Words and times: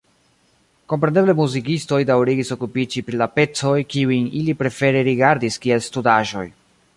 Kompreneble 0.93 1.35
muzikistoj 1.39 1.99
daŭrigis 2.11 2.51
okupiĝi 2.55 3.03
pri 3.09 3.19
la 3.23 3.27
pecoj, 3.35 3.75
kiujn 3.93 4.27
ili 4.41 4.57
prefere 4.63 5.05
rigardis 5.11 5.61
kiel 5.67 5.85
studaĵoj. 5.91 6.49